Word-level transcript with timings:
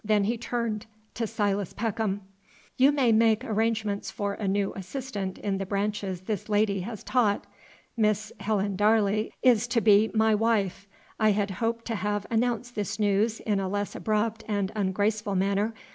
Then 0.03 0.23
he 0.23 0.35
turned 0.35 0.87
to 1.13 1.27
Silas 1.27 1.73
Peckham. 1.73 2.21
"You 2.75 2.91
may 2.91 3.11
make 3.11 3.45
arrangements 3.45 4.09
for 4.09 4.33
a 4.33 4.47
new 4.47 4.73
assistant 4.73 5.37
in 5.37 5.59
the 5.59 5.65
branches 5.67 6.21
this 6.21 6.49
lady 6.49 6.79
has 6.79 7.03
taught. 7.03 7.45
Miss 7.95 8.33
Helen 8.39 8.75
Darley 8.75 9.31
is 9.43 9.67
to 9.67 9.79
be 9.79 10.09
my 10.15 10.33
wife. 10.33 10.87
I 11.19 11.33
had 11.33 11.51
hoped 11.61 11.85
to 11.85 11.95
have 11.97 12.25
announced 12.31 12.73
this 12.73 12.97
news 12.97 13.41
in 13.41 13.59
a 13.59 13.69
less 13.69 13.95
abrupt 13.95 14.43
and 14.47 14.71
ungraceful 14.75 15.35
manner. 15.35 15.71